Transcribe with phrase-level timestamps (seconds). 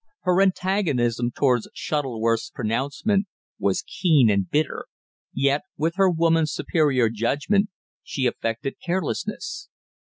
[0.21, 3.27] Her antagonism towards Shuttleworth's pronouncement
[3.59, 4.87] was keen and bitter,
[5.31, 7.69] yet, with her woman's superior judgment,
[8.01, 9.69] she affected carelessness.